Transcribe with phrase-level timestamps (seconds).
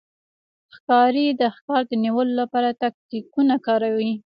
[0.75, 4.13] ښکاري د ښکار د نیولو لپاره تاکتیکونه کاروي.